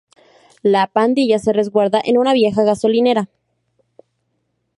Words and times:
La 0.63 0.87
pandilla 0.87 1.37
se 1.37 1.53
resguarda 1.53 2.01
en 2.03 2.17
una 2.17 2.33
vieja 2.33 2.63
gasolinera. 2.63 3.29